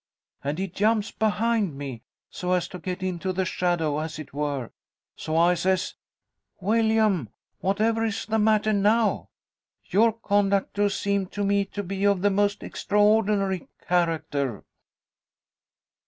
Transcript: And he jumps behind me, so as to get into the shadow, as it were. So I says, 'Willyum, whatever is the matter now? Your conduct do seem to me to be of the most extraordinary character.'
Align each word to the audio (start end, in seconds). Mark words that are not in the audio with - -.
And 0.43 0.57
he 0.57 0.67
jumps 0.67 1.11
behind 1.11 1.77
me, 1.77 2.01
so 2.31 2.53
as 2.53 2.67
to 2.69 2.79
get 2.79 3.03
into 3.03 3.31
the 3.31 3.45
shadow, 3.45 3.99
as 3.99 4.17
it 4.17 4.33
were. 4.33 4.71
So 5.15 5.37
I 5.37 5.53
says, 5.53 5.93
'Willyum, 6.59 7.29
whatever 7.59 8.03
is 8.03 8.25
the 8.25 8.39
matter 8.39 8.73
now? 8.73 9.29
Your 9.85 10.11
conduct 10.11 10.73
do 10.73 10.89
seem 10.89 11.27
to 11.27 11.43
me 11.43 11.65
to 11.65 11.83
be 11.83 12.03
of 12.07 12.23
the 12.23 12.31
most 12.31 12.63
extraordinary 12.63 13.67
character.' 13.87 14.63